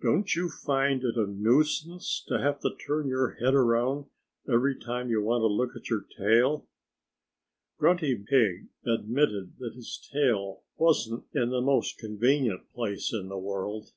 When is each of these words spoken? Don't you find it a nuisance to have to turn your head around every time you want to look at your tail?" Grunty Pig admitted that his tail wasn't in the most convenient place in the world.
Don't 0.00 0.36
you 0.36 0.48
find 0.50 1.02
it 1.02 1.16
a 1.16 1.26
nuisance 1.26 2.22
to 2.28 2.38
have 2.40 2.60
to 2.60 2.76
turn 2.76 3.08
your 3.08 3.30
head 3.42 3.54
around 3.54 4.04
every 4.48 4.78
time 4.78 5.10
you 5.10 5.20
want 5.20 5.42
to 5.42 5.48
look 5.48 5.74
at 5.74 5.90
your 5.90 6.02
tail?" 6.16 6.68
Grunty 7.78 8.14
Pig 8.14 8.68
admitted 8.86 9.58
that 9.58 9.74
his 9.74 9.98
tail 9.98 10.62
wasn't 10.76 11.24
in 11.32 11.48
the 11.50 11.60
most 11.60 11.98
convenient 11.98 12.72
place 12.72 13.12
in 13.12 13.26
the 13.28 13.36
world. 13.36 13.90